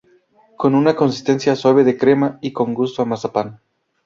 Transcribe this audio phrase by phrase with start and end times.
[0.57, 3.59] Con una consistencia suave de crema y con gusto a Mazapán.